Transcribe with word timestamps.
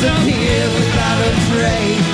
Without 0.00 1.20
a 1.20 1.32
trace. 1.52 2.08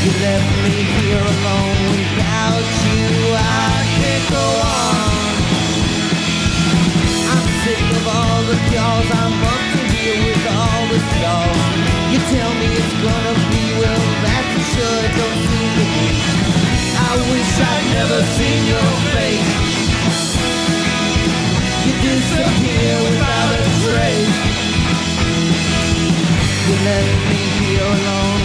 You 0.00 0.10
left 0.24 0.50
me 0.64 0.76
here 0.96 1.20
alone 1.20 1.80
without 1.92 2.64
you. 2.88 3.04
I 3.36 3.84
can't 4.00 4.26
go 4.32 4.46
on. 4.64 5.34
I'm 7.32 7.48
sick 7.64 7.84
of 8.00 8.04
all 8.08 8.40
the. 8.48 8.56
I'm 9.12 9.44
up 9.44 9.62
to 9.74 9.82
here 9.92 10.16
with 10.24 10.46
all 10.56 10.84
the. 10.88 11.00
You 12.12 12.18
tell 12.32 12.52
me 12.60 12.68
it's 12.72 12.94
gonna 13.04 13.34
be 13.52 13.64
well. 13.76 14.08
It 15.04 15.12
be. 15.76 15.92
I 16.96 17.12
wish 17.28 17.52
I'd 17.60 17.86
never 17.92 18.20
seen 18.36 18.60
your 18.72 18.90
face. 19.12 19.52
You 21.84 21.92
disappear 22.08 22.92
without 23.04 23.50
a 23.52 23.64
trace 23.84 24.67
let 26.84 27.04
me 27.28 27.42
be 27.58 27.76
alone. 27.76 28.37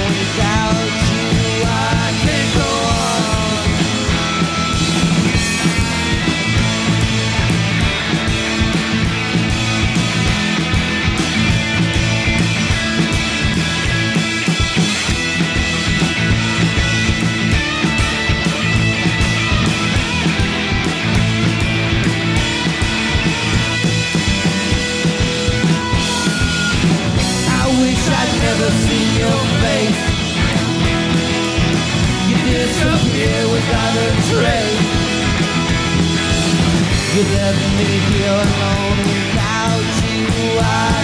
You 37.14 37.22
left 37.22 37.62
me 37.78 37.86
here 38.10 38.38
alone 38.48 38.98
without 39.06 39.86
you. 40.02 40.26
I 40.58 40.98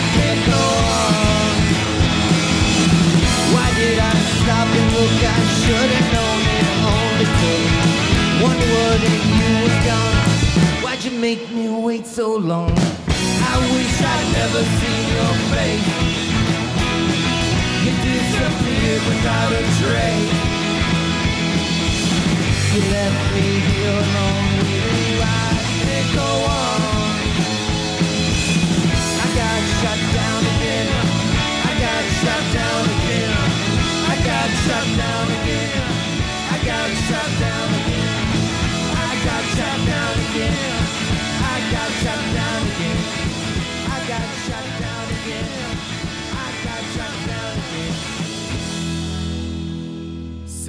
on. 0.50 1.54
Why 3.54 3.68
did 3.78 4.00
I 4.00 4.16
stop 4.42 4.68
and 4.80 4.90
look? 4.96 5.18
I 5.22 5.40
should 5.62 5.90
have 5.98 6.10
known 6.14 6.42
it 6.50 6.70
one 8.42 8.58
word 8.58 9.02
and 9.06 9.24
you 9.38 9.50
were 9.62 9.80
gone. 9.86 10.82
Why'd 10.82 11.04
you 11.04 11.12
make 11.12 11.48
me 11.52 11.70
wait 11.70 12.08
so 12.08 12.38
long? 12.38 12.74
I 12.74 13.56
wish 13.76 14.02
I'd 14.02 14.28
never 14.34 14.64
seen 14.80 15.04
your 15.14 15.36
face. 15.54 15.90
You 17.86 17.94
disappeared 18.10 19.04
without 19.10 19.52
a 19.54 19.64
trace. 19.78 20.34
You 22.74 22.82
left 22.98 23.22
me 23.36 23.48
here 23.70 23.94
alone 23.94 24.58
with 24.58 24.74
you. 24.74 24.90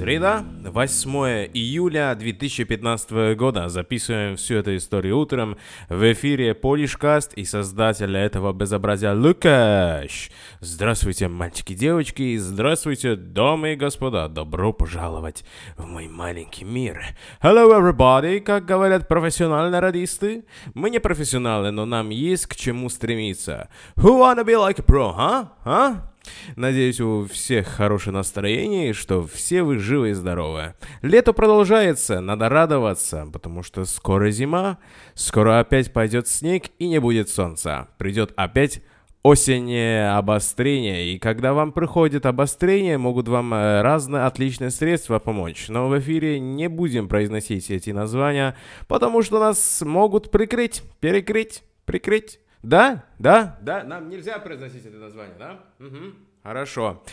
Среда, 0.01 0.43
8 0.71 1.49
июля 1.53 2.15
2015 2.15 3.35
года. 3.35 3.67
Записываем 3.67 4.37
всю 4.37 4.55
эту 4.55 4.77
историю 4.77 5.19
утром. 5.19 5.57
В 5.89 6.13
эфире 6.13 6.53
Полишкаст 6.53 7.33
и 7.33 7.43
создатель 7.43 8.15
этого 8.15 8.53
безобразия 8.53 9.13
Лукаш. 9.13 10.31
Здравствуйте, 10.61 11.27
мальчики 11.27 11.73
и 11.73 11.75
девочки. 11.75 12.37
Здравствуйте, 12.37 13.17
дамы 13.17 13.73
и 13.73 13.75
господа. 13.75 14.29
Добро 14.29 14.71
пожаловать 14.71 15.43
в 15.75 15.85
мой 15.85 16.07
маленький 16.07 16.63
мир. 16.63 17.03
Hello, 17.43 17.77
everybody, 17.77 18.39
как 18.39 18.65
говорят 18.65 19.09
профессиональные 19.09 19.81
радисты. 19.81 20.45
Мы 20.73 20.89
не 20.89 20.99
профессионалы, 20.99 21.71
но 21.71 21.85
нам 21.85 22.09
есть 22.09 22.45
к 22.45 22.55
чему 22.55 22.87
стремиться. 22.87 23.69
Who 23.97 24.19
wanna 24.19 24.45
be 24.45 24.55
like 24.55 24.79
a 24.79 24.85
pro, 24.85 25.13
а? 25.17 25.53
А? 25.65 26.10
Надеюсь, 26.55 26.99
у 27.01 27.27
всех 27.27 27.67
хорошее 27.67 28.13
настроение 28.13 28.93
что 28.93 29.25
все 29.25 29.63
вы 29.63 29.79
живы 29.79 30.09
и 30.11 30.13
здоровы. 30.13 30.75
Лето 31.01 31.33
продолжается, 31.33 32.21
надо 32.21 32.49
радоваться, 32.49 33.27
потому 33.31 33.63
что 33.63 33.85
скоро 33.85 34.29
зима, 34.31 34.77
скоро 35.13 35.59
опять 35.59 35.93
пойдет 35.93 36.27
снег 36.27 36.65
и 36.79 36.87
не 36.87 36.99
будет 36.99 37.29
солнца. 37.29 37.87
Придет 37.97 38.33
опять 38.35 38.81
осеннее 39.23 40.11
обострение, 40.11 41.13
и 41.13 41.19
когда 41.19 41.53
вам 41.53 41.71
приходит 41.71 42.25
обострение, 42.25 42.97
могут 42.97 43.27
вам 43.27 43.53
э, 43.53 43.81
разные 43.81 44.23
отличные 44.23 44.71
средства 44.71 45.19
помочь. 45.19 45.67
Но 45.69 45.89
в 45.89 45.99
эфире 45.99 46.39
не 46.39 46.67
будем 46.67 47.07
произносить 47.07 47.69
эти 47.69 47.91
названия, 47.91 48.55
потому 48.87 49.21
что 49.21 49.39
нас 49.39 49.81
могут 49.85 50.31
прикрыть, 50.31 50.81
перекрыть, 50.99 51.63
прикрыть. 51.85 52.39
Да? 52.63 53.05
Да? 53.19 53.57
Да? 53.61 53.83
Нам 53.83 54.09
нельзя 54.09 54.37
произносить 54.39 54.85
это 54.85 54.97
название, 54.97 55.35
да? 55.37 55.59
Угу. 55.79 56.13
Хорошо. 56.43 57.03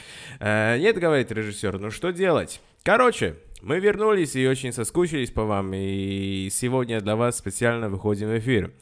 Э, 0.40 0.78
нет, 0.78 0.98
говорит 0.98 1.32
режиссер, 1.32 1.78
ну 1.78 1.90
что 1.90 2.10
делать? 2.10 2.60
Короче, 2.82 3.36
мы 3.60 3.80
вернулись 3.80 4.36
и 4.36 4.46
очень 4.46 4.72
соскучились 4.72 5.30
по 5.30 5.44
вам, 5.44 5.72
и 5.74 6.48
сегодня 6.50 7.00
для 7.00 7.16
вас 7.16 7.38
специально 7.38 7.88
выходим 7.88 8.28
в 8.28 8.38
эфир. 8.38 8.72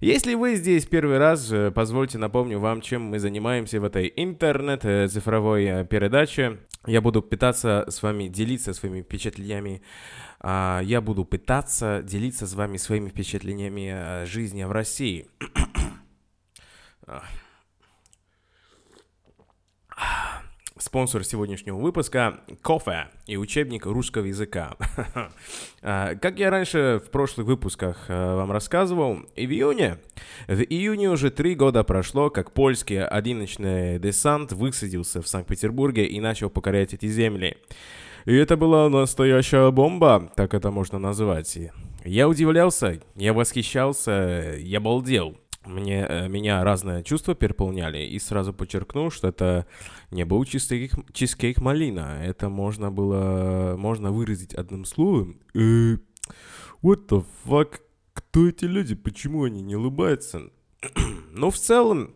Если 0.00 0.34
вы 0.34 0.54
здесь 0.54 0.86
первый 0.86 1.18
раз, 1.18 1.50
э, 1.52 1.70
позвольте 1.70 2.16
напомню 2.18 2.58
вам, 2.58 2.80
чем 2.80 3.02
мы 3.02 3.18
занимаемся 3.18 3.80
в 3.80 3.84
этой 3.84 4.12
интернет-цифровой 4.14 5.64
э, 5.64 5.84
передаче. 5.84 6.58
Я 6.86 7.02
буду 7.02 7.20
пытаться 7.20 7.84
с 7.88 8.02
вами 8.02 8.28
делиться 8.28 8.72
своими 8.72 9.02
впечатлениями 9.02 9.82
а, 10.42 10.80
я 10.82 11.02
буду 11.02 11.24
пытаться 11.24 12.02
делиться 12.02 12.46
с 12.46 12.54
вами 12.54 12.78
своими 12.78 13.10
впечатлениями 13.10 13.90
о 13.90 14.26
жизни 14.26 14.64
в 14.64 14.72
России. 14.72 15.28
Спонсор 20.80 21.24
сегодняшнего 21.24 21.76
выпуска– 21.76 22.40
кофе 22.62 23.08
и 23.26 23.36
учебник 23.36 23.84
русского 23.84 24.24
языка. 24.24 24.76
А, 25.82 26.14
Как 26.14 26.38
я 26.38 26.50
раньше 26.50 27.00
в 27.04 27.10
прошлых 27.10 27.46
выпусках 27.46 28.06
э, 28.08 28.34
вам 28.34 28.52
рассказывал, 28.52 29.14
в 29.14 29.38
июне, 29.38 29.98
в 30.46 30.60
июне 30.60 31.10
уже 31.10 31.30
три 31.30 31.54
года 31.54 31.84
прошло, 31.84 32.28
как 32.28 32.52
польский 32.52 33.02
одиночный 33.02 33.98
десант 33.98 34.52
высадился 34.52 35.22
в 35.22 35.28
Санкт-Петербурге 35.28 36.06
и 36.06 36.20
начал 36.20 36.50
покорять 36.50 36.92
эти 36.92 37.06
земли. 37.06 37.56
И 38.26 38.34
это 38.34 38.56
была 38.56 38.88
настоящая 38.88 39.70
бомба, 39.70 40.30
так 40.36 40.52
это 40.52 40.70
можно 40.70 40.98
назвать. 40.98 41.58
Я 42.04 42.28
удивлялся, 42.28 43.00
я 43.16 43.32
восхищался, 43.32 44.54
я 44.58 44.80
балдел. 44.80 45.36
Мне, 45.66 46.06
э, 46.08 46.28
меня 46.28 46.64
разные 46.64 47.04
чувства 47.04 47.34
переполняли, 47.34 47.98
и 47.98 48.18
сразу 48.18 48.54
подчеркну, 48.54 49.10
что 49.10 49.28
это 49.28 49.66
не 50.10 50.24
был 50.24 50.44
чизкейк, 50.44 50.92
чизкейк 51.12 51.60
малина. 51.60 52.18
Это 52.24 52.48
можно 52.48 52.90
было, 52.90 53.74
можно 53.76 54.10
выразить 54.10 54.54
одним 54.54 54.86
словом. 54.86 55.40
Э, 55.54 55.98
what 56.82 57.08
the 57.08 57.24
fuck? 57.44 57.80
Кто 58.14 58.48
эти 58.48 58.64
люди? 58.64 58.94
Почему 58.94 59.44
они 59.44 59.60
не 59.60 59.76
улыбаются? 59.76 60.50
Ну, 61.32 61.50
в 61.50 61.56
целом, 61.56 62.10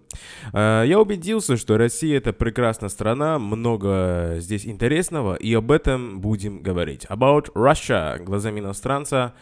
э, 0.52 0.84
я 0.86 0.98
убедился, 0.98 1.56
что 1.56 1.78
Россия 1.78 2.16
это 2.16 2.32
прекрасная 2.32 2.88
страна, 2.88 3.38
много 3.38 4.36
здесь 4.38 4.66
интересного, 4.66 5.36
и 5.36 5.54
об 5.54 5.70
этом 5.70 6.20
будем 6.20 6.62
говорить. 6.62 7.04
About 7.06 7.52
Russia, 7.54 8.18
глазами 8.18 8.58
иностранца. 8.60 9.34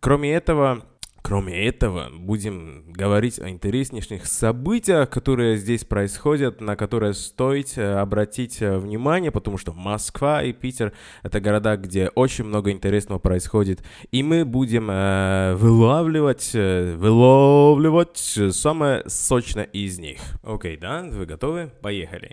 Кроме 0.00 0.32
этого, 0.32 0.84
кроме 1.26 1.66
этого, 1.66 2.08
будем 2.12 2.84
говорить 2.86 3.40
о 3.40 3.48
интереснейших 3.48 4.26
событиях, 4.26 5.10
которые 5.10 5.56
здесь 5.56 5.84
происходят, 5.84 6.60
на 6.60 6.76
которые 6.76 7.14
стоит 7.14 7.76
э, 7.76 7.94
обратить 7.94 8.62
э, 8.62 8.78
внимание, 8.78 9.32
потому 9.32 9.58
что 9.58 9.72
Москва 9.72 10.44
и 10.44 10.52
Питер 10.52 10.92
это 11.24 11.40
города, 11.40 11.76
где 11.76 12.10
очень 12.10 12.44
много 12.44 12.70
интересного 12.70 13.18
происходит, 13.18 13.82
и 14.12 14.22
мы 14.22 14.44
будем 14.44 14.88
э, 14.88 15.56
вылавливать, 15.56 16.52
э, 16.54 16.94
вылавливать 16.94 18.18
самое 18.52 19.02
сочное 19.08 19.64
из 19.64 19.98
них. 19.98 20.20
Окей, 20.44 20.76
да? 20.76 21.02
Вы 21.02 21.26
готовы? 21.26 21.72
Поехали. 21.82 22.30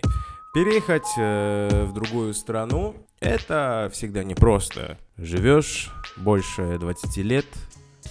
Переехать 0.54 1.08
э, 1.18 1.86
в 1.86 1.94
другую 1.94 2.32
страну– 2.32 2.94
это 3.20 3.90
всегда 3.92 4.22
непросто. 4.22 4.98
Живешь 5.16 5.90
больше 6.16 6.78
20 6.78 7.16
лет 7.24 7.46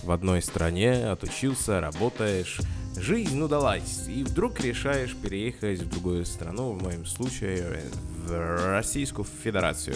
в 0.04 0.12
одной 0.12 0.42
стране, 0.42 1.08
отучился, 1.08 1.80
работаешь, 1.82 2.60
жизнь 2.98 3.42
удалась, 3.42 4.08
и 4.08 4.24
вдруг 4.24 4.60
решаешь 4.60 5.16
переехать 5.16 5.82
в 5.82 5.90
другую 5.90 6.26
страну, 6.26 6.72
в 6.72 6.84
моем 6.84 7.06
случае 7.06 7.84
в 8.26 8.72
Российскую 8.72 9.26
Федерацию. 9.44 9.96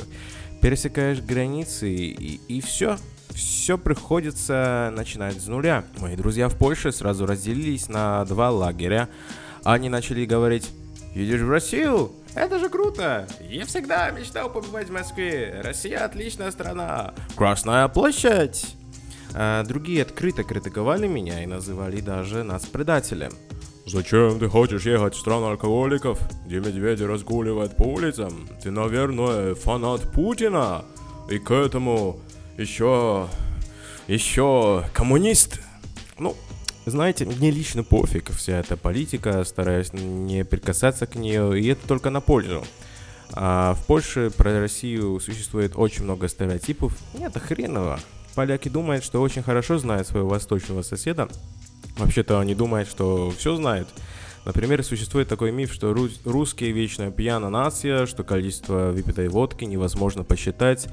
Пересекаешь 0.62 1.22
границы 1.22 1.90
и, 1.90 2.40
и 2.48 2.62
все, 2.62 2.98
все 3.30 3.78
приходится 3.78 4.92
начинать 4.96 5.40
с 5.40 5.48
нуля. 5.48 5.84
Мои 6.00 6.16
друзья 6.16 6.50
в 6.50 6.58
Польше 6.58 6.92
сразу 6.92 7.26
разделились 7.26 7.90
на 7.90 8.26
два 8.26 8.50
лагеря. 8.50 9.10
Они 9.64 9.90
начали 9.90 10.26
говорить, 10.26 10.70
едешь 11.14 11.42
в 11.42 11.50
Россию? 11.50 12.12
Это 12.34 12.60
же 12.60 12.70
круто! 12.70 13.28
Я 13.50 13.66
всегда 13.66 14.10
мечтал 14.12 14.50
побывать 14.52 14.90
в 14.90 14.92
Москве. 14.92 15.62
Россия 15.64 16.06
отличная 16.06 16.52
страна. 16.52 17.14
Красная 17.36 17.88
площадь. 17.88 18.76
А 19.40 19.64
другие 19.64 20.02
открыто 20.02 20.44
критиковали 20.44 21.06
меня 21.06 21.44
и 21.44 21.46
называли 21.46 22.02
даже 22.02 22.44
нас 22.44 22.66
предателем. 22.66 23.32
Зачем 23.86 24.40
ты 24.40 24.48
хочешь 24.48 24.88
ехать 24.88 25.14
в 25.14 25.20
страну 25.20 25.46
алкоголиков, 25.46 26.20
где 26.48 26.60
медведи 26.60 27.04
разгуливают 27.04 27.78
по 27.78 27.84
улицам? 27.84 28.50
Ты, 28.64 28.72
наверное, 28.72 29.54
фанат 29.54 30.12
Путина. 30.12 30.86
И 31.30 31.38
к 31.38 31.52
этому 31.52 32.20
еще... 32.58 33.28
еще 34.08 34.84
коммунист. 34.92 35.62
Ну, 36.18 36.36
знаете, 36.88 37.26
мне 37.26 37.52
лично 37.52 37.84
пофиг 37.84 38.32
вся 38.32 38.58
эта 38.58 38.76
политика, 38.76 39.44
стараюсь 39.44 39.94
не 39.94 40.46
прикасаться 40.46 41.06
к 41.06 41.14
нее, 41.14 41.62
и 41.62 41.68
это 41.68 41.88
только 41.88 42.10
на 42.10 42.22
пользу. 42.22 42.66
А 43.34 43.76
в 43.76 43.86
Польше 43.86 44.32
про 44.36 44.60
Россию 44.60 45.20
существует 45.20 45.74
очень 45.76 46.06
много 46.06 46.28
стереотипов. 46.28 46.98
Нет, 47.14 47.38
хреново. 47.38 48.00
Поляки 48.38 48.70
думают, 48.70 49.04
что 49.04 49.20
очень 49.24 49.42
хорошо 49.42 49.80
знают 49.80 50.06
своего 50.06 50.30
восточного 50.30 50.84
соседа. 50.84 51.28
Вообще-то 51.98 52.40
они 52.40 52.54
думают, 52.54 52.88
что 52.88 53.32
все 53.32 53.56
знают. 53.56 53.88
Например, 54.46 54.84
существует 54.84 55.28
такой 55.28 55.52
миф, 55.52 55.74
что 55.74 55.92
рус- 55.92 56.22
русские 56.24 56.72
вечно 56.72 57.10
пьяна 57.10 57.50
нация, 57.50 58.06
что 58.06 58.24
количество 58.24 58.92
выпитой 58.92 59.28
водки 59.28 59.64
невозможно 59.64 60.24
посчитать, 60.24 60.88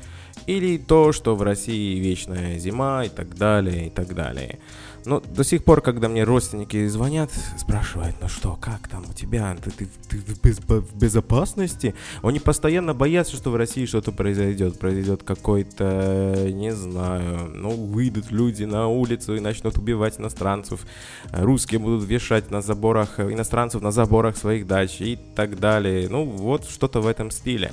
или 0.47 0.79
то, 0.79 1.13
что 1.13 1.37
в 1.37 1.43
России 1.43 2.01
вечная 2.01 2.59
зима 2.59 3.05
и 3.05 3.11
так 3.11 3.37
далее, 3.37 3.89
и 3.89 3.91
так 3.91 4.15
далее. 4.15 4.59
Но 5.07 5.21
до 5.21 5.45
сих 5.45 5.65
пор, 5.65 5.81
когда 5.81 6.09
мне 6.09 6.25
родственники 6.25 6.87
звонят, 6.87 7.31
спрашивают, 7.59 8.17
ну 8.21 8.29
что, 8.29 8.57
как 8.61 8.89
там 8.89 9.05
у 9.09 9.13
тебя, 9.13 9.57
ты, 9.63 9.71
ты, 9.71 9.89
ты 10.09 10.17
в, 10.19 10.41
без, 10.41 10.59
в 10.59 10.97
безопасности? 10.97 11.95
Они 12.23 12.41
постоянно 12.41 12.95
боятся, 12.95 13.37
что 13.37 13.51
в 13.51 13.57
России 13.57 13.85
что-то 13.85 14.13
произойдет, 14.13 14.79
произойдет 14.79 15.23
какой-то, 15.23 16.49
не 16.51 16.73
знаю, 16.75 17.51
ну, 17.55 17.71
выйдут 17.71 18.31
люди 18.31 18.65
на 18.65 18.89
улицу 18.89 19.37
и 19.37 19.41
начнут 19.41 19.77
убивать 19.77 20.19
иностранцев, 20.19 20.87
русские 21.33 21.81
будут 21.81 22.09
вешать 22.09 22.51
на 22.51 22.63
заборах, 22.63 23.21
иностранцев 23.21 23.83
на 23.83 23.91
заборах 23.91 24.37
своих 24.37 24.67
дач 24.67 25.01
и 25.01 25.19
так 25.35 25.59
далее. 25.59 26.09
Ну, 26.09 26.25
вот 26.25 26.65
что-то 26.65 27.01
в 27.01 27.07
этом 27.07 27.31
стиле. 27.31 27.73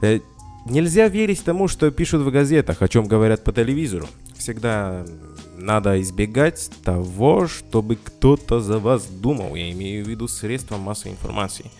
Э, 0.00 0.20
нельзя 0.66 1.08
верить 1.08 1.44
тому, 1.44 1.68
что 1.68 1.90
пишут 1.90 2.22
в 2.22 2.30
газетах, 2.30 2.82
о 2.82 2.88
чем 2.88 3.06
говорят 3.06 3.44
по 3.44 3.52
телевизору. 3.52 4.08
Всегда 4.36 5.04
надо 5.62 6.00
избегать 6.00 6.70
того, 6.84 7.46
чтобы 7.46 7.96
кто-то 7.96 8.60
за 8.60 8.78
вас 8.78 9.06
думал. 9.06 9.54
Я 9.54 9.70
имею 9.72 10.04
в 10.04 10.08
виду 10.08 10.28
средства 10.28 10.76
массовой 10.76 11.12
информации. 11.12 11.70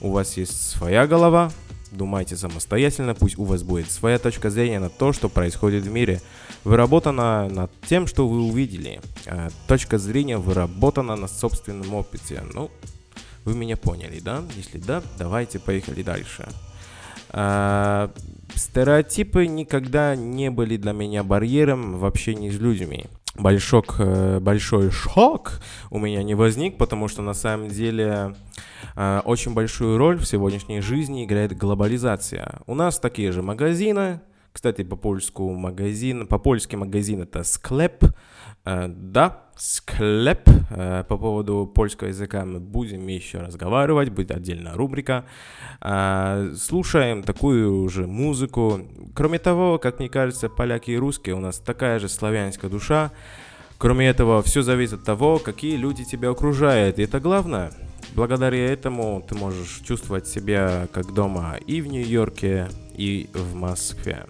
У 0.00 0.12
вас 0.12 0.36
есть 0.36 0.70
своя 0.70 1.06
голова, 1.06 1.50
думайте 1.90 2.36
самостоятельно, 2.36 3.14
пусть 3.14 3.38
у 3.38 3.44
вас 3.44 3.62
будет 3.62 3.90
своя 3.90 4.18
точка 4.18 4.50
зрения 4.50 4.78
на 4.78 4.90
то, 4.90 5.12
что 5.12 5.28
происходит 5.28 5.84
в 5.84 5.90
мире. 5.90 6.20
Выработана 6.64 7.48
над 7.48 7.72
тем, 7.88 8.06
что 8.06 8.28
вы 8.28 8.42
увидели. 8.42 9.00
А 9.26 9.48
точка 9.66 9.98
зрения 9.98 10.36
выработана 10.36 11.16
на 11.16 11.26
собственном 11.26 11.94
опыте. 11.94 12.42
Ну, 12.52 12.70
вы 13.44 13.54
меня 13.54 13.76
поняли, 13.76 14.20
да? 14.20 14.44
Если 14.56 14.78
да, 14.78 15.02
давайте 15.18 15.58
поехали 15.58 16.02
дальше. 16.02 16.46
А, 17.30 18.12
стереотипы 18.54 19.46
никогда 19.46 20.14
не 20.14 20.50
были 20.50 20.76
для 20.76 20.92
меня 20.92 21.24
барьером 21.24 21.96
в 21.96 22.04
общении 22.04 22.50
с 22.50 22.58
людьми 22.58 23.06
большой, 23.40 23.82
э, 23.98 24.38
большой 24.40 24.90
шок 24.90 25.60
у 25.90 25.98
меня 25.98 26.22
не 26.22 26.34
возник, 26.34 26.78
потому 26.78 27.08
что 27.08 27.22
на 27.22 27.34
самом 27.34 27.68
деле 27.68 28.34
э, 28.96 29.20
очень 29.24 29.54
большую 29.54 29.98
роль 29.98 30.18
в 30.18 30.26
сегодняшней 30.26 30.80
жизни 30.80 31.24
играет 31.24 31.56
глобализация. 31.56 32.60
У 32.66 32.74
нас 32.74 32.98
такие 32.98 33.32
же 33.32 33.42
магазины, 33.42 34.20
кстати, 34.52 34.82
по-польску 34.82 35.52
магазин, 35.52 36.26
по-польски 36.26 36.76
магазин 36.76 37.22
это 37.22 37.44
склеп, 37.44 38.04
да, 38.64 39.50
склеп. 39.60 40.48
Э, 40.70 41.04
по 41.06 41.18
поводу 41.18 41.70
польского 41.72 42.08
языка 42.08 42.44
мы 42.44 42.60
будем 42.60 43.06
еще 43.06 43.38
разговаривать, 43.38 44.08
будет 44.08 44.30
отдельная 44.30 44.74
рубрика. 44.74 45.24
Э, 45.82 46.54
слушаем 46.56 47.22
такую 47.22 47.88
же 47.90 48.06
музыку. 48.06 48.80
Кроме 49.14 49.38
того, 49.38 49.78
как 49.78 49.98
мне 49.98 50.08
кажется, 50.08 50.48
поляки 50.48 50.92
и 50.92 50.96
русские, 50.96 51.34
у 51.34 51.40
нас 51.40 51.58
такая 51.58 51.98
же 51.98 52.08
славянская 52.08 52.70
душа. 52.70 53.12
Кроме 53.78 54.08
этого, 54.08 54.42
все 54.42 54.62
зависит 54.62 54.94
от 54.94 55.04
того, 55.04 55.38
какие 55.38 55.76
люди 55.76 56.04
тебя 56.04 56.30
окружают. 56.30 56.98
И 56.98 57.02
это 57.02 57.20
главное. 57.20 57.72
Благодаря 58.14 58.66
этому 58.66 59.24
ты 59.26 59.34
можешь 59.34 59.80
чувствовать 59.84 60.26
себя 60.26 60.88
как 60.92 61.12
дома 61.14 61.56
и 61.66 61.80
в 61.80 61.86
Нью-Йорке, 61.86 62.68
и 62.94 63.30
в 63.32 63.54
Москве. 63.54 64.26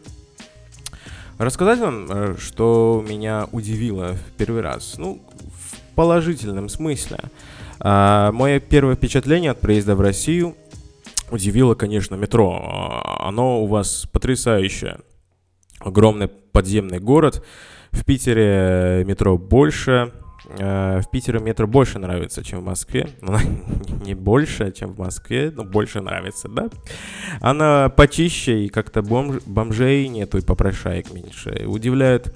Рассказать 1.41 1.79
вам, 1.79 2.07
э, 2.11 2.35
что 2.39 3.03
меня 3.09 3.49
удивило 3.51 4.13
в 4.13 4.33
первый 4.37 4.61
раз. 4.61 4.97
Ну, 4.99 5.23
в 5.41 5.95
положительном 5.95 6.69
смысле. 6.69 7.17
А, 7.79 8.31
мое 8.31 8.61
первое 8.61 8.95
впечатление 8.95 9.53
от 9.53 9.59
приезда 9.59 9.97
в 9.97 10.03
Россию 10.03 10.55
удивило, 11.31 11.75
конечно, 11.75 12.15
метро. 12.15 13.03
Оно 13.21 13.63
у 13.63 13.67
вас 13.67 14.07
потрясающее. 14.13 14.99
Огромный 15.79 16.29
подземный 16.29 16.99
город. 16.99 17.43
В 17.91 18.05
Питере 18.05 19.03
метро 19.07 19.39
больше, 19.39 20.13
в 20.45 21.05
Питере 21.13 21.41
метро 21.41 21.67
больше 21.67 21.99
нравится, 21.99 22.43
чем 22.43 22.61
в 22.61 22.65
Москве. 22.65 23.09
Ну, 23.21 23.39
не 24.05 24.15
больше, 24.15 24.73
чем 24.73 24.95
в 24.95 24.99
Москве, 24.99 25.53
но 25.55 25.65
больше 25.65 26.01
нравится, 26.01 26.49
да? 26.49 26.69
Она 27.41 27.89
почище, 27.89 28.65
и 28.65 28.69
как-то 28.69 29.03
бомж, 29.03 29.43
бомжей 29.47 30.09
нету, 30.09 30.39
и 30.39 30.41
попрошаек 30.43 31.13
меньше. 31.13 31.65
Удивляют 31.67 32.35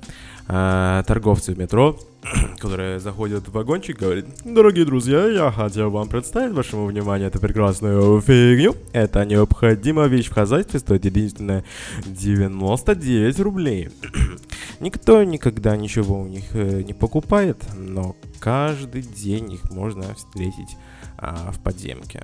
э, 0.49 1.03
торговцы 1.07 1.55
в 1.55 1.59
метро, 1.59 1.99
которые 2.59 3.01
заходят 3.01 3.49
в 3.49 3.53
вагончик, 3.53 3.99
говорят, 3.99 4.27
дорогие 4.45 4.85
друзья, 4.85 5.27
я 5.27 5.51
хотел 5.51 5.91
вам 5.91 6.09
представить 6.09 6.53
вашему 6.55 6.87
вниманию 6.87 7.29
эту 7.29 7.41
прекрасную 7.41 8.21
фигню. 8.21 8.75
Это 8.93 9.25
необходимая 9.25 10.09
вещь 10.09 10.29
в 10.29 10.35
хозяйстве, 10.35 10.81
стоит 10.81 11.05
единственное 11.05 11.65
99 12.07 13.41
рублей. 13.41 13.91
Никто 14.85 15.25
никогда 15.25 15.79
ничего 15.79 16.21
у 16.21 16.27
них 16.27 16.55
э, 16.55 16.83
не 16.83 16.93
покупает, 16.93 17.57
но 17.75 18.17
каждый 18.39 19.01
день 19.01 19.55
их 19.55 19.71
можно 19.71 20.15
встретить 20.15 20.77
а, 21.17 21.53
в 21.53 21.59
подземке. 21.59 22.23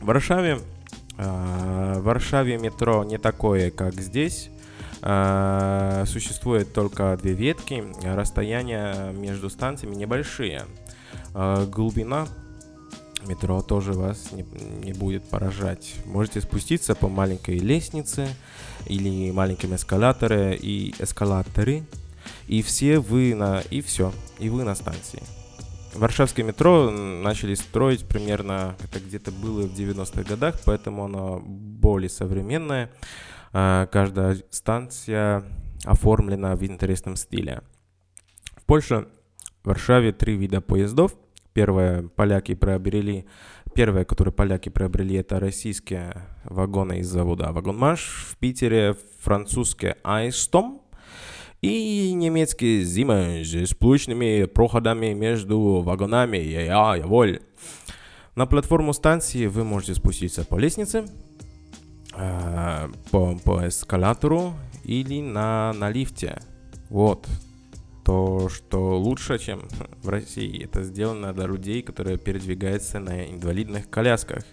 В 0.00 0.06
Варшаве, 0.06 0.60
а, 1.18 1.98
в 1.98 2.04
Варшаве 2.04 2.58
метро 2.58 3.02
не 3.02 3.18
такое, 3.18 3.72
как 3.72 3.94
здесь. 3.94 4.50
А, 5.02 6.04
существует 6.06 6.72
только 6.72 7.18
две 7.20 7.32
ветки, 7.32 7.82
расстояния 8.04 9.10
между 9.10 9.50
станциями 9.50 9.96
небольшие. 9.96 10.66
А, 11.34 11.66
глубина 11.66 12.28
метро 13.26 13.62
тоже 13.62 13.92
вас 13.92 14.32
не, 14.32 14.44
не 14.84 14.92
будет 14.92 15.24
поражать. 15.28 15.94
Можете 16.04 16.40
спуститься 16.40 16.94
по 16.94 17.08
маленькой 17.08 17.58
лестнице 17.58 18.28
или 18.86 19.30
маленьким 19.30 19.74
эскалаторе 19.74 20.56
и 20.56 20.94
эскалаторы, 20.98 21.84
и 22.46 22.62
все 22.62 22.98
вы 22.98 23.34
на... 23.34 23.60
и 23.70 23.80
все, 23.80 24.12
и 24.38 24.48
вы 24.48 24.64
на 24.64 24.74
станции. 24.74 25.22
Варшавское 25.94 26.44
метро 26.44 26.90
начали 26.90 27.54
строить 27.54 28.04
примерно, 28.06 28.76
это 28.82 28.98
где-то 28.98 29.30
было 29.30 29.62
в 29.62 29.72
90-х 29.72 30.22
годах, 30.24 30.56
поэтому 30.64 31.04
оно 31.04 31.40
более 31.44 32.10
современное. 32.10 32.90
А, 33.52 33.86
каждая 33.86 34.38
станция 34.50 35.44
оформлена 35.84 36.56
в 36.56 36.64
интересном 36.64 37.14
стиле. 37.16 37.62
В 38.56 38.64
Польше, 38.64 39.06
в 39.62 39.68
Варшаве 39.68 40.12
три 40.12 40.36
вида 40.36 40.60
поездов. 40.60 41.14
Первое, 41.54 42.02
поляки 42.08 42.56
приобрели, 42.56 43.26
первое, 43.76 44.04
которое 44.04 44.32
поляки 44.32 44.70
приобрели, 44.70 45.14
это 45.14 45.38
российские 45.38 46.26
вагоны 46.42 46.98
из 46.98 47.06
завода 47.06 47.52
Вагонмаш. 47.52 48.26
В 48.28 48.36
Питере 48.38 48.96
французские 49.20 49.96
Айстом 50.02 50.82
и 51.62 52.12
немецкие 52.12 52.82
Siemens 52.82 53.66
с 53.66 53.72
площадными 53.72 54.46
проходами 54.46 55.12
между 55.12 55.80
вагонами. 55.80 56.38
Я, 56.38 56.96
я 56.96 57.06
воль. 57.06 57.40
На 58.34 58.46
платформу 58.46 58.92
станции 58.92 59.46
вы 59.46 59.62
можете 59.62 59.94
спуститься 59.94 60.44
по 60.44 60.56
лестнице, 60.56 61.04
э, 62.16 62.88
по, 63.12 63.38
по 63.44 63.68
эскалатору 63.68 64.54
или 64.82 65.20
на, 65.20 65.72
на 65.74 65.88
лифте. 65.88 66.40
Вот. 66.90 67.28
То, 68.04 68.50
что 68.50 68.98
лучше, 68.98 69.38
чем 69.38 69.62
в 70.02 70.08
России. 70.08 70.64
Это 70.64 70.82
сделано 70.82 71.32
для 71.32 71.46
людей, 71.46 71.82
которые 71.82 72.18
передвигаются 72.18 72.98
на 73.00 73.24
инвалидных 73.24 73.88
колясках. 73.88 74.44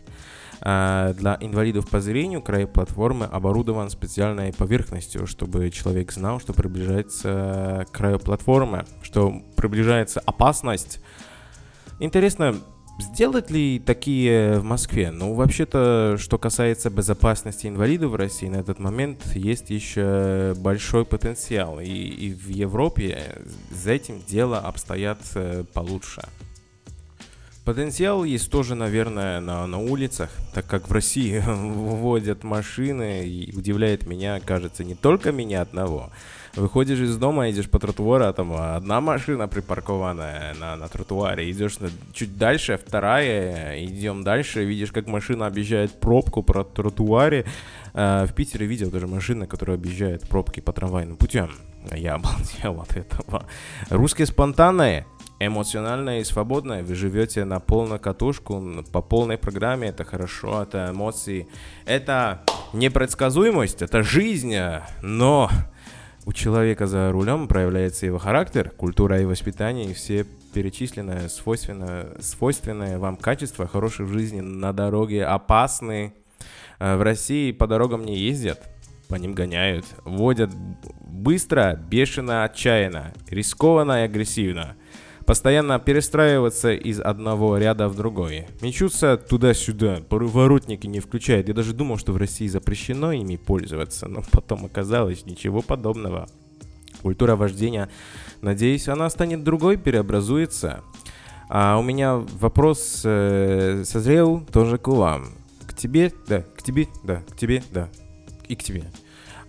А 0.61 1.13
для 1.13 1.37
инвалидов 1.41 1.89
по 1.89 1.99
зрению 1.99 2.41
край 2.41 2.67
платформы 2.67 3.25
оборудован 3.25 3.89
специальной 3.89 4.53
поверхностью, 4.53 5.25
чтобы 5.25 5.69
человек 5.71 6.11
знал, 6.11 6.39
что 6.39 6.53
приближается 6.53 7.85
к 7.89 7.91
краю 7.91 8.19
платформы, 8.19 8.85
что 9.01 9.41
приближается 9.57 10.21
опасность. 10.21 11.01
Интересно, 11.99 12.55
Сделать 12.99 13.49
ли 13.49 13.79
такие 13.79 14.59
в 14.59 14.63
Москве? 14.63 15.11
Ну, 15.11 15.33
вообще-то, 15.33 16.17
что 16.19 16.37
касается 16.37 16.89
безопасности 16.89 17.67
инвалидов 17.67 18.11
в 18.11 18.15
России, 18.15 18.47
на 18.47 18.57
этот 18.57 18.79
момент 18.79 19.25
есть 19.33 19.69
еще 19.69 20.53
большой 20.57 21.05
потенциал. 21.05 21.79
И, 21.79 21.85
и 21.85 22.33
в 22.33 22.47
Европе 22.49 23.41
за 23.71 23.93
этим 23.93 24.21
дело 24.27 24.59
обстоят 24.59 25.19
э, 25.35 25.63
получше. 25.73 26.21
Потенциал 27.63 28.23
есть 28.23 28.49
тоже, 28.49 28.73
наверное, 28.73 29.39
на, 29.39 29.67
на 29.67 29.77
улицах, 29.77 30.31
так 30.53 30.65
как 30.65 30.89
в 30.89 30.91
России 30.91 31.43
вводят 31.47 32.43
машины, 32.43 33.27
и 33.27 33.55
удивляет 33.55 34.07
меня, 34.07 34.39
кажется, 34.39 34.83
не 34.83 34.95
только 34.95 35.31
меня 35.31 35.61
одного. 35.61 36.11
Выходишь 36.55 36.99
из 36.99 37.17
дома, 37.17 37.49
идешь 37.49 37.69
по 37.69 37.79
тротуару, 37.79 38.25
а 38.25 38.33
там 38.33 38.53
одна 38.53 38.99
машина 38.99 39.47
припаркованная 39.47 40.53
на, 40.59 40.75
на 40.75 40.87
тротуаре, 40.89 41.49
идешь 41.49 41.79
на, 41.79 41.89
чуть 42.13 42.37
дальше, 42.37 42.77
вторая, 42.77 43.83
идем 43.85 44.23
дальше, 44.23 44.65
видишь, 44.65 44.91
как 44.91 45.07
машина 45.07 45.47
объезжает 45.47 45.99
пробку 45.99 46.43
по 46.43 46.63
тротуаре. 46.65 47.45
А, 47.93 48.25
в 48.25 48.33
Питере 48.33 48.65
видел 48.65 48.91
даже 48.91 49.07
машина, 49.07 49.47
которая 49.47 49.77
объезжает 49.77 50.27
пробки 50.27 50.59
по 50.59 50.73
трамвайным 50.73 51.15
путям. 51.15 51.51
Я 51.95 52.15
обалдел 52.15 52.81
от 52.81 52.97
этого. 52.97 53.45
Русские 53.89 54.27
спонтанные, 54.27 55.05
эмоциональное 55.39 56.19
и 56.19 56.23
свободное. 56.23 56.83
Вы 56.83 56.95
живете 56.95 57.45
на 57.45 57.59
полную 57.59 57.99
катушку, 57.99 58.83
по 58.91 59.01
полной 59.01 59.37
программе. 59.37 59.87
Это 59.87 60.03
хорошо, 60.03 60.63
это 60.63 60.89
эмоции. 60.91 61.47
Это 61.85 62.43
непредсказуемость, 62.73 63.81
это 63.81 64.03
жизнь. 64.03 64.55
Но 65.01 65.49
у 66.25 66.33
человека 66.33 66.87
за 66.87 67.11
рулем 67.11 67.47
проявляется 67.47 68.05
его 68.05 68.19
характер, 68.19 68.71
культура 68.77 69.19
и 69.19 69.25
воспитание, 69.25 69.91
и 69.91 69.93
все 69.93 70.25
перечисленное 70.53 71.29
свойственное, 71.29 72.07
свойственное 72.19 72.99
вам 72.99 73.15
качество 73.15 73.67
хорошей 73.67 74.05
жизни 74.05 74.41
на 74.41 74.73
дороге 74.73 75.25
опасны. 75.25 76.13
Э, 76.79 76.97
в 76.97 77.01
России 77.01 77.51
по 77.51 77.67
дорогам 77.67 78.05
не 78.05 78.17
ездят, 78.17 78.61
по 79.07 79.15
ним 79.15 79.33
гоняют, 79.33 79.85
водят 80.03 80.51
быстро, 81.01 81.75
бешено, 81.75 82.43
отчаянно, 82.43 83.13
рискованно 83.29 84.01
и 84.01 84.05
агрессивно 84.05 84.75
постоянно 85.25 85.79
перестраиваться 85.79 86.71
из 86.73 86.99
одного 86.99 87.57
ряда 87.57 87.87
в 87.87 87.95
другой. 87.95 88.47
Мечутся 88.61 89.17
туда-сюда, 89.17 90.01
поворотники 90.09 90.87
не 90.87 90.99
включают. 90.99 91.47
Я 91.47 91.53
даже 91.53 91.73
думал, 91.73 91.97
что 91.97 92.13
в 92.13 92.17
России 92.17 92.47
запрещено 92.47 93.11
ими 93.11 93.35
пользоваться, 93.37 94.07
но 94.07 94.23
потом 94.31 94.65
оказалось 94.65 95.25
ничего 95.25 95.61
подобного. 95.61 96.27
Культура 97.01 97.35
вождения, 97.35 97.89
надеюсь, 98.41 98.87
она 98.87 99.09
станет 99.09 99.43
другой, 99.43 99.77
переобразуется. 99.77 100.81
А 101.49 101.77
у 101.77 101.83
меня 101.83 102.15
вопрос 102.15 103.01
э, 103.03 103.83
созрел 103.85 104.45
тоже 104.51 104.77
к 104.77 104.87
вам. 104.87 105.29
К 105.65 105.75
тебе, 105.75 106.13
да, 106.27 106.41
к 106.41 106.63
тебе, 106.63 106.87
да, 107.03 107.23
к 107.29 107.35
тебе, 107.35 107.63
да, 107.71 107.89
и 108.47 108.55
к 108.55 108.63
тебе. 108.63 108.85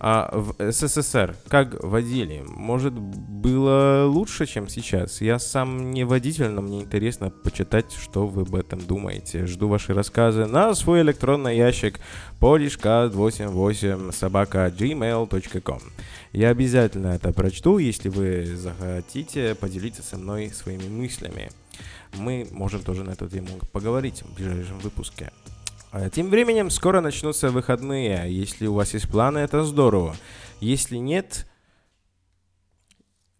А 0.05 0.29
в 0.33 0.55
СССР 0.59 1.37
как 1.47 1.81
водили? 1.81 2.43
Может, 2.45 2.91
было 2.91 4.03
лучше, 4.05 4.45
чем 4.45 4.67
сейчас? 4.67 5.21
Я 5.21 5.39
сам 5.39 5.91
не 5.91 6.03
водитель, 6.03 6.49
но 6.49 6.61
мне 6.61 6.81
интересно 6.81 7.29
почитать, 7.29 7.93
что 7.93 8.27
вы 8.27 8.41
об 8.41 8.53
этом 8.53 8.81
думаете. 8.81 9.45
Жду 9.45 9.69
ваши 9.69 9.93
рассказы 9.93 10.45
на 10.45 10.75
свой 10.75 11.03
электронный 11.03 11.55
ящик 11.55 12.01
polishka88 12.41 14.11
собака 14.11 14.67
gmail.com. 14.77 15.79
Я 16.33 16.49
обязательно 16.49 17.07
это 17.07 17.31
прочту, 17.31 17.77
если 17.77 18.09
вы 18.09 18.45
захотите 18.57 19.55
поделиться 19.55 20.03
со 20.03 20.17
мной 20.17 20.49
своими 20.49 20.89
мыслями. 20.89 21.49
Мы 22.17 22.45
можем 22.51 22.81
тоже 22.81 23.05
на 23.05 23.11
эту 23.11 23.29
тему 23.29 23.47
поговорить 23.71 24.21
в 24.23 24.35
ближайшем 24.35 24.79
выпуске. 24.79 25.31
А 25.93 26.09
тем 26.09 26.31
временем 26.31 26.71
скоро 26.71 27.01
начнутся 27.01 27.51
выходные. 27.51 28.25
Если 28.27 28.65
у 28.65 28.73
вас 28.73 28.95
есть 28.95 29.07
планы, 29.07 29.37
это 29.37 29.63
здорово. 29.63 30.15
Если 30.59 30.97
нет, 30.97 31.45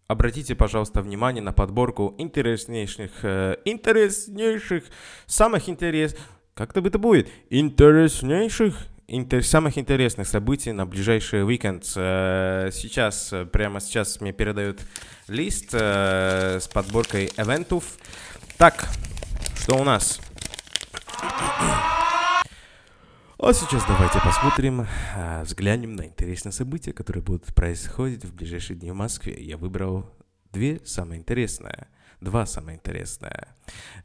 обратите, 0.06 0.54
пожалуйста, 0.54 1.02
внимание 1.02 1.42
на 1.42 1.52
подборку 1.52 2.14
интереснейших, 2.16 3.10
э, 3.24 3.56
интереснейших, 3.64 4.84
самых 5.26 5.68
интерес... 5.68 6.16
Как-то 6.54 6.78
это 6.78 7.00
будет? 7.00 7.28
Интереснейших 7.50 8.76
интер, 9.08 9.42
самых 9.42 9.76
интересных 9.76 10.28
событий 10.28 10.70
на 10.70 10.86
ближайший 10.86 11.44
уикенд. 11.44 11.82
Э, 11.96 12.70
сейчас, 12.72 13.34
прямо 13.50 13.80
сейчас 13.80 14.20
мне 14.20 14.32
передают 14.32 14.78
лист 15.26 15.70
э, 15.72 16.60
с 16.60 16.68
подборкой 16.68 17.32
эвентов. 17.36 17.98
Так, 18.58 18.88
что 19.56 19.76
у 19.76 19.82
нас? 19.82 20.20
А 23.46 23.52
сейчас 23.52 23.84
давайте 23.86 24.20
посмотрим, 24.24 24.86
а, 25.14 25.44
взглянем 25.44 25.96
на 25.96 26.06
интересные 26.06 26.50
события, 26.50 26.94
которые 26.94 27.22
будут 27.22 27.54
происходить 27.54 28.24
в 28.24 28.34
ближайшие 28.34 28.78
дни 28.78 28.90
в 28.90 28.94
Москве. 28.94 29.36
Я 29.38 29.58
выбрал 29.58 30.06
две 30.50 30.80
самые 30.86 31.20
интересные. 31.20 31.88
Два 32.22 32.46
самые 32.46 32.76
интересные. 32.76 33.48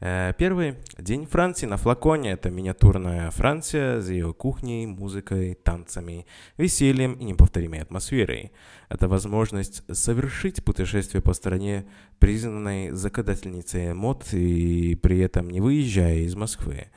Э, 0.00 0.34
первый– 0.36 0.74
День 0.98 1.24
Франции 1.24 1.64
на 1.64 1.78
флаконе. 1.78 2.32
Это 2.32 2.50
миниатюрная 2.50 3.30
Франция 3.30 4.02
с 4.02 4.10
ее 4.10 4.34
кухней, 4.34 4.84
музыкой, 4.84 5.54
танцами, 5.54 6.26
весельем 6.58 7.14
и 7.14 7.24
неповторимой 7.24 7.80
атмосферой. 7.80 8.52
Это 8.90 9.08
возможность 9.08 9.82
совершить 9.90 10.62
путешествие 10.62 11.22
по 11.22 11.32
стране, 11.32 11.86
признанной 12.18 12.90
законодательницей 12.90 13.94
мод 13.94 14.34
и 14.34 14.96
при 14.96 15.20
этом 15.20 15.48
не 15.48 15.62
выезжая 15.62 16.18
из 16.18 16.34
Москвы. 16.36 16.88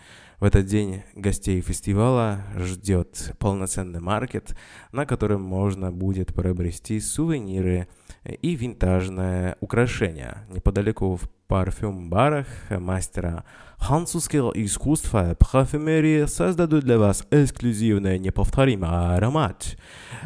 В 0.44 0.46
этот 0.46 0.66
день 0.66 1.04
гостей 1.16 1.62
фестиваля 1.62 2.44
ждет 2.58 3.34
полноценный 3.40 4.02
маркет, 4.02 4.58
на 4.92 5.06
котором 5.06 5.42
можно 5.42 5.90
будет 5.90 6.34
приобрести 6.34 7.00
сувениры 7.00 7.88
и 8.26 8.54
винтажное 8.54 9.56
украшение. 9.62 10.40
Неподалеку 10.50 11.16
в 11.16 11.30
парфюм-барах 11.48 12.48
мастера 12.72 13.46
французского 13.78 14.52
искусства 14.54 15.38
парфюмерии 15.40 16.26
создадут 16.26 16.84
для 16.84 17.00
вас 17.00 17.26
эксклюзивный 17.32 18.20
неповторимый 18.20 18.90
аромат. 19.16 19.78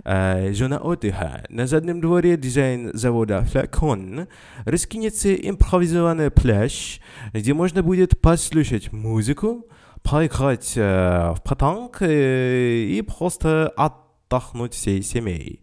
Зона 0.03 0.79
отдыха. 0.79 1.45
На 1.49 1.67
заднем 1.67 2.01
дворе 2.01 2.37
дизайн 2.37 2.89
завода 2.97 3.45
Flacon 3.45 4.27
раскинется 4.65 5.35
импровизированный 5.35 6.31
пляж, 6.31 7.01
где 7.33 7.53
можно 7.53 7.83
будет 7.83 8.19
послушать 8.19 8.91
музыку, 8.91 9.67
поиграть 10.06 10.72
э, 10.76 11.32
в 11.36 11.42
патанг 11.42 12.02
э, 12.02 12.84
и 12.84 13.02
просто 13.02 13.68
отдохнуть 13.76 14.74
всей 14.74 15.02
семьей. 15.02 15.62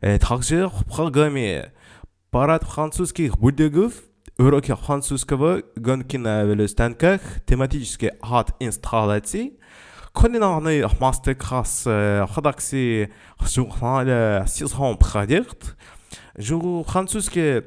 Э, 0.00 0.18
также 0.18 0.68
в 0.68 0.84
программе 0.84 1.72
парад 2.30 2.64
французских 2.64 3.38
будигов, 3.38 3.94
уроки 4.38 4.74
французского, 4.74 5.62
гонки 5.76 6.16
на 6.16 6.44
велостанках, 6.44 7.20
тематические 7.46 8.16
арт-инсталляции, 8.22 9.58
кулинарный 10.12 10.84
мастер-класс 10.98 11.86
редакции 11.86 13.12
журнала 13.40 14.44
«Сезон 14.46 14.96
Продукт», 14.96 15.76
французские 16.86 17.64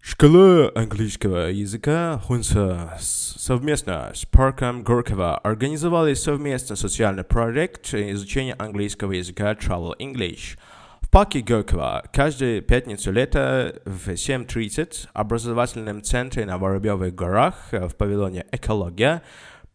Школа 0.05 0.69
английского 0.75 1.49
языка 1.49 2.19
Хунса 2.19 2.97
совместно 2.99 4.11
с 4.13 4.25
парком 4.25 4.83
Горького 4.83 5.37
организовали 5.37 6.13
совместный 6.13 6.75
социальный 6.75 7.23
проект 7.23 7.93
изучения 7.93 8.53
английского 8.59 9.13
языка 9.13 9.53
Travel 9.53 9.93
English. 9.97 10.59
В 10.99 11.09
парке 11.09 11.39
Горького 11.39 12.03
каждую 12.11 12.61
пятницу 12.63 13.13
лета 13.13 13.81
в 13.85 14.09
7.30 14.09 15.07
в 15.07 15.07
образовательном 15.13 16.03
центре 16.03 16.45
на 16.45 16.57
Воробьевых 16.57 17.15
горах 17.15 17.69
в 17.71 17.95
павильоне 17.95 18.45
«Экология» 18.51 19.23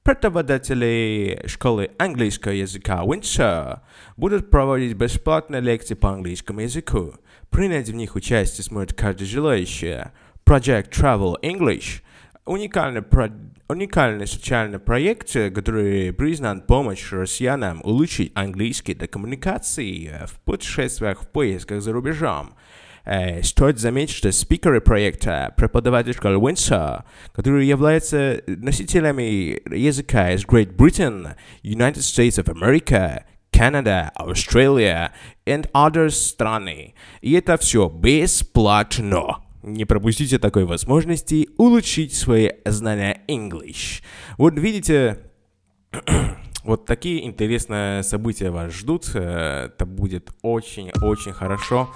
преподаватели 0.03 1.43
школы 1.47 1.91
английского 1.99 2.53
языка 2.53 3.03
Windsor 3.05 3.81
будут 4.17 4.51
проводить 4.51 4.97
бесплатные 4.97 5.61
лекции 5.61 5.95
по 5.95 6.11
английскому 6.11 6.61
языку. 6.61 7.15
Принять 7.51 7.89
в 7.89 7.95
них 7.95 8.15
участие 8.15 8.65
сможет 8.65 8.95
каждый 8.95 9.27
желающий. 9.27 10.11
Project 10.45 10.91
Travel 10.91 11.35
English– 11.43 12.03
уникальный, 12.49 13.03
про... 13.03 13.31
уникальный 13.69 14.27
социальный 14.27 14.79
проект, 14.79 15.33
который 15.33 16.13
признан 16.13 16.63
помощь 16.63 17.13
россиянам 17.13 17.81
улучшить 17.85 18.33
английский 18.35 18.95
до 18.95 19.07
коммуникации 19.07 20.27
в 20.27 20.41
путешествиях 20.41 21.23
в 21.23 21.29
поездках 21.29 21.83
за 21.83 21.93
рубежом. 21.93 22.55
Э, 23.08 23.44
стоит 23.44 23.80
заметить, 23.80 24.16
что 24.16 24.32
спикеры 24.32 24.80
проекта – 24.80 25.58
преподаватель 25.58 26.14
школы 26.14 26.36
Windsor, 26.36 27.04
которые 27.34 27.68
являются 27.68 28.42
носителями 28.48 29.60
языка 29.76 30.32
из 30.32 30.46
Great 30.46 30.76
Britain, 30.76 31.36
United 31.64 31.98
States 31.98 32.42
of 32.42 32.48
America, 32.48 33.24
Canada, 33.52 34.12
Australia 34.18 35.12
and 35.46 35.70
other 35.74 36.10
страны. 36.10 36.94
И 37.22 37.34
это 37.34 37.58
все 37.58 37.90
бесплатно. 37.90 39.44
Не 39.62 39.86
пропустите 39.86 40.40
такой 40.40 40.66
возможности 40.66 41.50
улучшить 41.58 42.14
свои 42.14 42.50
знания 42.66 43.22
English. 43.28 44.02
Вот 44.38 44.58
видите, 44.58 45.20
вот 46.65 46.87
такие 46.87 47.25
интересные 47.27 48.03
события 48.03 48.51
вас 48.51 48.73
ждут. 48.73 49.09
Это 49.15 49.87
будет 49.87 50.31
очень-очень 50.43 51.33
хорошо, 51.33 51.89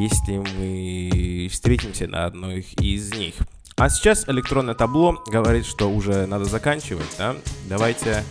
если 0.00 0.38
мы 0.38 1.48
встретимся 1.50 2.06
на 2.06 2.24
одной 2.26 2.66
из 2.80 3.12
них. 3.14 3.34
А 3.76 3.88
сейчас 3.90 4.28
электронное 4.28 4.74
табло 4.74 5.22
говорит, 5.28 5.64
что 5.64 5.88
уже 5.88 6.26
надо 6.26 6.46
заканчивать, 6.46 7.14
да? 7.16 7.36
Давайте 7.68 8.24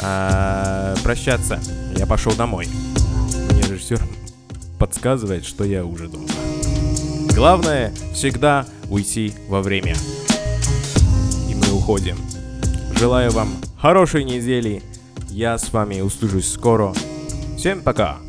э, 0.00 0.94
прощаться. 1.02 1.60
Я 1.96 2.06
пошел 2.06 2.32
домой. 2.32 2.66
Мне 3.50 3.62
режиссер 3.62 4.00
подсказывает, 4.78 5.44
что 5.44 5.64
я 5.64 5.84
уже 5.84 6.08
дома. 6.08 6.28
Главное 7.34 7.92
всегда 8.14 8.66
уйти 8.88 9.34
во 9.48 9.60
время. 9.60 9.94
И 11.50 11.54
мы 11.54 11.74
уходим. 11.76 12.16
Желаю 12.98 13.30
вам 13.32 13.50
хорошей 13.78 14.24
недели. 14.24 14.82
Я 15.36 15.58
с 15.58 15.70
вами 15.70 16.00
услышусь 16.00 16.50
скоро. 16.50 16.94
Всем 17.58 17.82
пока. 17.82 18.25